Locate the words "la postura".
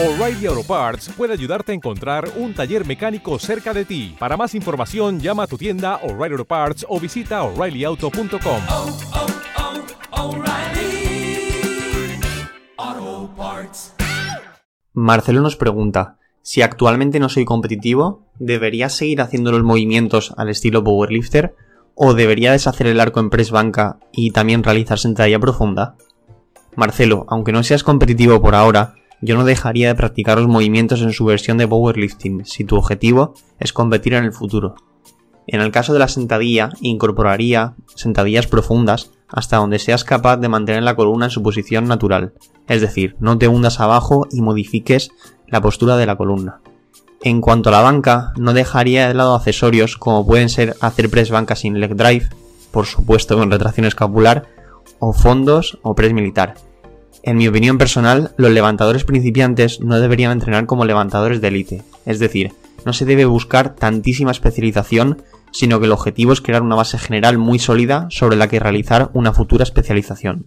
45.46-45.96